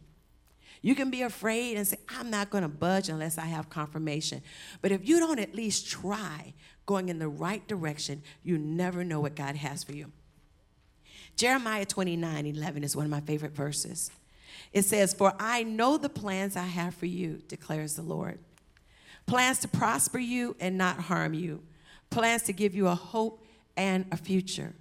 [0.83, 4.43] You can be afraid and say, I'm not going to budge unless I have confirmation.
[4.81, 6.55] But if you don't at least try
[6.87, 10.11] going in the right direction, you never know what God has for you.
[11.37, 14.11] Jeremiah 29 11 is one of my favorite verses.
[14.73, 18.39] It says, For I know the plans I have for you, declares the Lord.
[19.27, 21.63] Plans to prosper you and not harm you,
[22.09, 23.45] plans to give you a hope
[23.77, 24.75] and a future.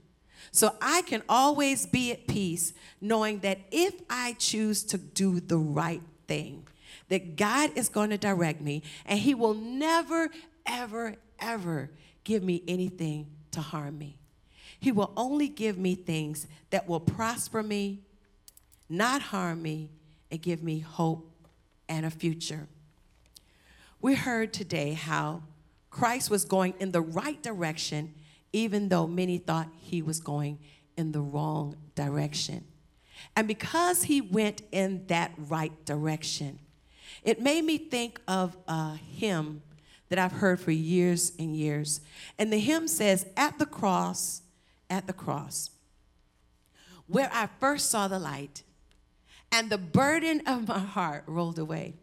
[0.51, 5.57] So I can always be at peace knowing that if I choose to do the
[5.57, 6.67] right thing,
[7.09, 10.29] that God is going to direct me and He will never,
[10.65, 11.89] ever, ever
[12.23, 14.17] give me anything to harm me.
[14.79, 17.99] He will only give me things that will prosper me
[18.89, 19.91] not harm me,
[20.31, 21.47] and give me hope
[21.87, 22.67] and a future.
[24.01, 25.43] We heard today how
[25.89, 28.13] Christ was going in the right direction,
[28.53, 30.59] even though many thought he was going
[30.97, 32.65] in the wrong direction.
[33.35, 36.59] And because he went in that right direction,
[37.23, 39.61] it made me think of a hymn
[40.09, 42.01] that I've heard for years and years.
[42.37, 44.41] And the hymn says, At the cross,
[44.89, 45.69] at the cross,
[47.07, 48.63] where I first saw the light,
[49.51, 51.95] and the burden of my heart rolled away.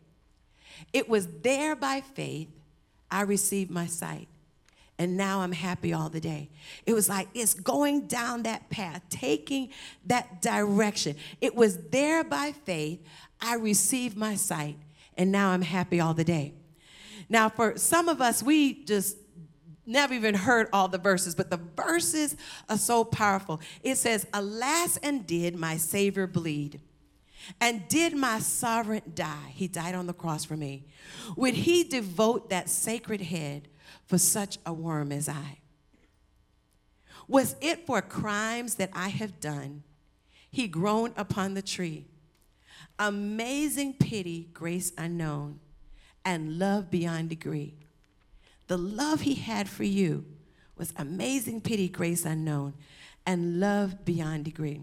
[0.93, 2.49] It was there by faith
[3.11, 4.29] I received my sight.
[4.99, 6.49] And now I'm happy all the day.
[6.87, 9.71] It was like it's going down that path, taking
[10.07, 11.17] that direction.
[11.41, 13.05] It was there by faith
[13.41, 14.79] I received my sight.
[15.19, 16.55] And now I'm happy all the day.
[17.29, 19.17] Now, for some of us, we just
[19.85, 22.37] never even heard all the verses, but the verses
[22.69, 23.61] are so powerful.
[23.83, 26.81] It says, Alas, and did my Savior bleed
[27.61, 29.53] and did my sovereign die?
[29.53, 30.87] He died on the cross for me.
[31.37, 33.69] Would he devote that sacred head
[34.07, 35.59] for such a worm as I?
[37.29, 39.83] Was it for crimes that I have done?
[40.51, 42.07] He groaned upon the tree.
[42.99, 45.61] Amazing pity, grace unknown,
[46.25, 47.75] and love beyond degree.
[48.69, 50.25] The love he had for you
[50.77, 52.75] was amazing pity, grace unknown,
[53.25, 54.83] and love beyond degree.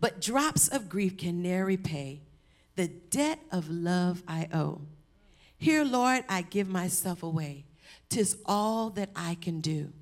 [0.00, 2.20] But drops of grief can ne'er repay
[2.76, 4.82] the debt of love I owe.
[5.56, 7.64] Here, Lord, I give myself away.
[8.08, 9.92] Tis all that I can do.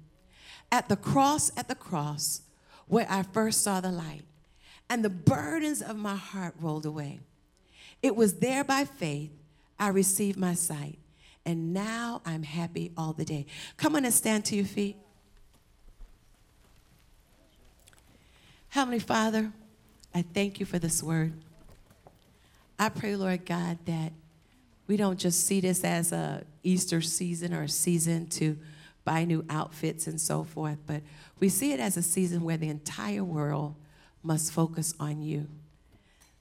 [0.71, 2.43] At the cross, at the cross,
[2.87, 4.23] where I first saw the light,
[4.89, 7.21] and the burdens of my heart rolled away.
[8.03, 9.31] It was there by faith
[9.79, 10.99] I received my sight,
[11.45, 13.47] and now I'm happy all the day.
[13.77, 14.97] Come on and stand to your feet.
[18.69, 19.53] Heavenly Father,
[20.15, 21.33] I thank you for this word.
[22.79, 24.13] I pray, Lord God, that
[24.87, 28.59] we don't just see this as a Easter season or a season to
[29.05, 31.03] buy new outfits and so forth, but
[31.39, 33.75] we see it as a season where the entire world
[34.23, 35.47] must focus on you.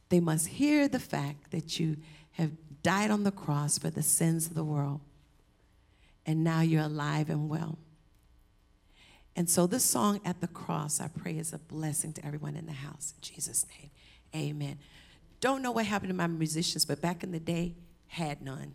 [0.10, 1.98] They must hear the fact that you
[2.32, 5.02] have died on the cross for the sins of the world,
[6.26, 7.78] and now you're alive and well.
[9.36, 12.66] And so, this song at the cross, I pray, is a blessing to everyone in
[12.66, 13.14] the house.
[13.18, 13.92] In Jesus' name,
[14.34, 14.80] amen.
[15.40, 17.76] Don't know what happened to my musicians, but back in the day,
[18.16, 18.74] had none.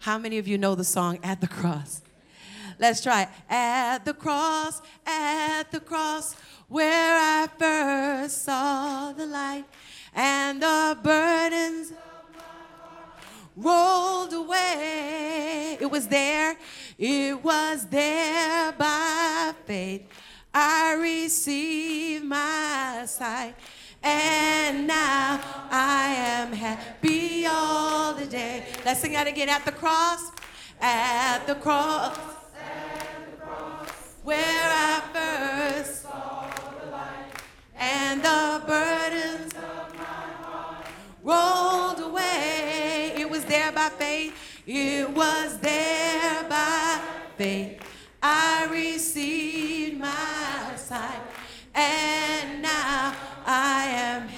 [0.00, 2.02] How many of you know the song At the Cross?
[2.78, 3.28] Let's try it.
[3.48, 6.36] At the cross, at the cross,
[6.68, 9.64] where I first saw the light
[10.14, 11.94] and the burdens
[13.56, 15.78] rolled away.
[15.80, 16.56] It was there,
[16.98, 20.02] it was there by faith.
[20.52, 23.54] I received my sight,
[24.02, 25.40] and now
[25.70, 27.13] I am happy
[27.46, 28.64] all the day.
[28.84, 30.30] Let's sing that again at the cross,
[30.80, 32.18] at the cross,
[34.22, 37.42] where I first saw the light
[37.78, 40.86] and the burdens of my heart
[41.22, 43.14] rolled away.
[43.16, 44.34] It was there by faith.
[44.66, 47.00] It was there by
[47.36, 47.80] faith.
[48.22, 51.20] I received my sight,
[51.74, 53.14] and now
[53.44, 54.33] I am.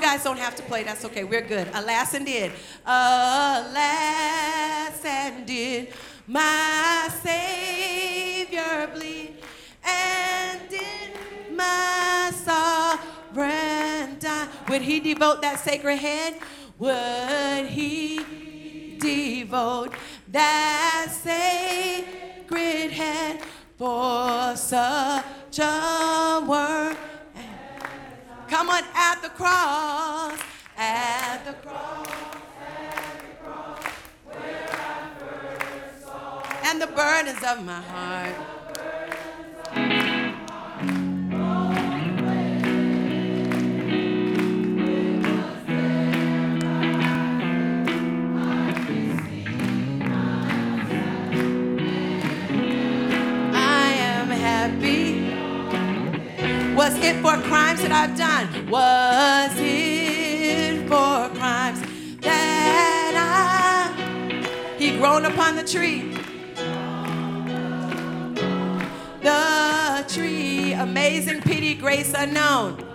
[0.00, 0.82] You guys don't have to play.
[0.82, 1.24] That's okay.
[1.24, 1.68] We're good.
[1.74, 2.52] Alas, and did.
[2.86, 3.74] Alas,
[5.04, 5.92] and did
[6.26, 9.34] my Savior bleed,
[9.84, 11.10] and did
[11.54, 14.48] my sovereign die?
[14.70, 16.38] Would he devote that sacred head?
[16.78, 19.92] Would he devote
[20.28, 23.42] that sacred head
[23.76, 27.09] for such a work?
[28.50, 30.36] Come on, at the cross,
[30.76, 32.08] at the cross.
[32.08, 33.78] At the cross,
[34.24, 36.04] where I burdens
[36.64, 38.59] and the burdens of my heart.
[65.62, 66.14] The tree.
[69.22, 72.89] The tree, amazing pity, grace unknown.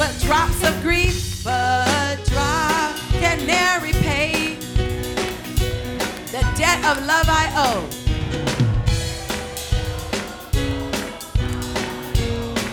[0.00, 4.54] But drops of grief, but drops can ne'er repay
[6.32, 7.84] the debt of love I owe.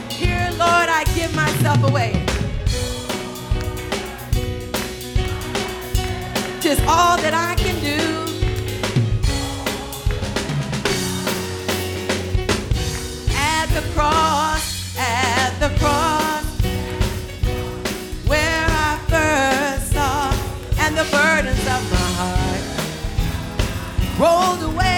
[0.09, 2.13] Here, Lord, I give myself away.
[6.61, 8.23] Tis all that I can do.
[13.73, 14.26] The cross,
[21.11, 22.63] burdens of my heart
[24.19, 24.96] rolled away.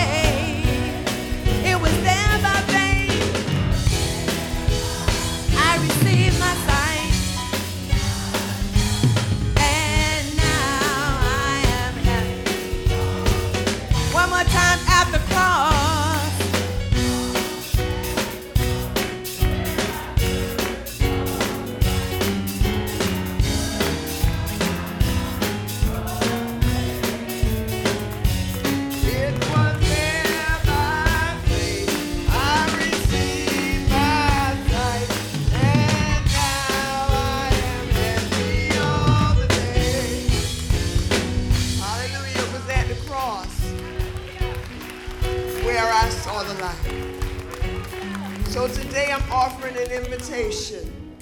[48.47, 51.17] So today I'm offering an invitation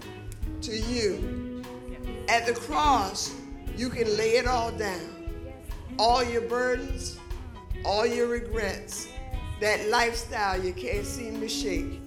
[0.61, 1.63] to you.
[2.29, 3.33] At the cross,
[3.75, 5.33] you can lay it all down.
[5.97, 7.17] All your burdens,
[7.83, 9.07] all your regrets,
[9.59, 11.99] that lifestyle you can't seem to shake.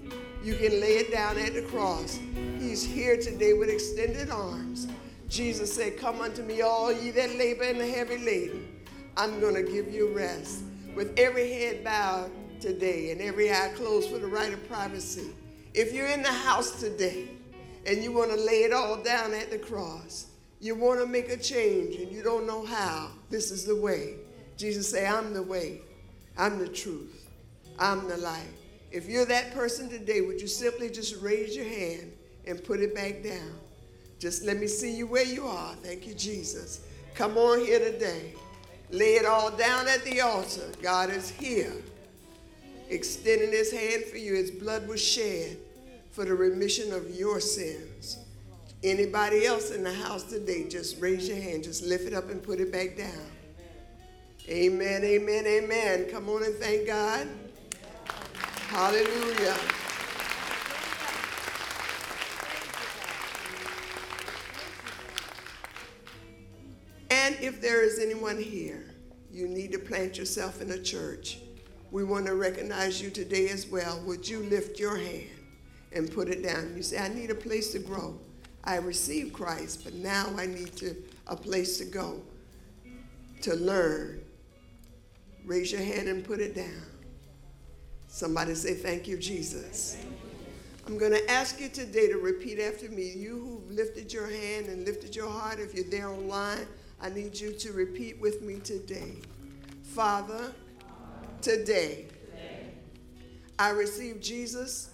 [0.44, 2.16] You can lay it down at the cross.
[2.60, 4.86] He's here today with extended arms.
[5.28, 8.68] Jesus said, Come unto me, all ye that labor and are heavy laden.
[9.16, 10.62] I'm going to give you rest.
[10.94, 12.30] With every head bowed
[12.60, 15.30] today and every eye closed for the right of privacy.
[15.74, 17.28] If you're in the house today
[17.86, 20.26] and you want to lay it all down at the cross,
[20.60, 24.16] you want to make a change and you don't know how, this is the way.
[24.56, 25.80] Jesus say, I'm the way,
[26.36, 27.30] I'm the truth,
[27.78, 28.48] I'm the light.
[28.90, 32.12] If you're that person today, would you simply just raise your hand
[32.46, 33.54] and put it back down?
[34.18, 35.74] Just let me see you where you are.
[35.76, 36.80] Thank you, Jesus.
[37.14, 38.34] Come on here today.
[38.90, 40.68] Lay it all down at the altar.
[40.82, 41.72] God is here
[42.90, 44.34] extending his hand for you.
[44.34, 45.56] His blood was shed
[46.10, 48.18] for the remission of your sins.
[48.82, 52.42] Anybody else in the house today, just raise your hand, just lift it up and
[52.42, 53.26] put it back down.
[54.48, 56.06] Amen, amen, amen.
[56.10, 57.28] Come on and thank God.
[58.68, 59.56] Hallelujah.
[67.10, 68.86] And if there is anyone here,
[69.30, 71.38] you need to plant yourself in a church
[71.90, 74.00] we want to recognize you today as well.
[74.06, 75.26] Would you lift your hand
[75.92, 76.74] and put it down?
[76.76, 78.18] You say, I need a place to grow.
[78.62, 80.94] I received Christ, but now I need to,
[81.26, 82.20] a place to go
[83.42, 84.20] to learn.
[85.44, 86.82] Raise your hand and put it down.
[88.08, 89.96] Somebody say, Thank you, Jesus.
[90.86, 93.12] I'm going to ask you today to repeat after me.
[93.12, 96.66] You who've lifted your hand and lifted your heart, if you're there online,
[97.00, 99.14] I need you to repeat with me today.
[99.82, 100.52] Father,
[101.42, 102.04] Today,
[103.58, 104.90] I receive Jesus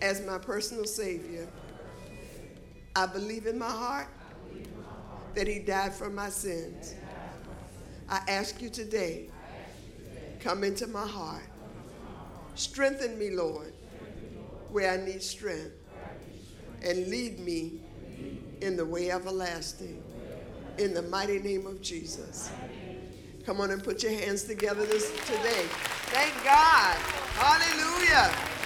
[0.00, 1.48] as my personal Savior.
[2.94, 4.06] I believe in my heart
[5.34, 6.94] that He died for my sins.
[8.08, 9.28] I ask you today,
[10.38, 11.42] come into my heart.
[12.54, 13.72] Strengthen me, Lord,
[14.70, 15.74] where I need strength,
[16.82, 17.80] and lead me
[18.60, 20.00] in the way everlasting.
[20.78, 22.52] In the mighty name of Jesus.
[23.46, 25.64] Come on and put your hands together this today.
[26.12, 26.96] Thank God.
[27.36, 28.59] Hallelujah.